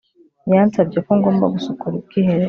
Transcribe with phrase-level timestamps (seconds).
[0.53, 2.39] yansabye ko ngomba gusukura ubwiherero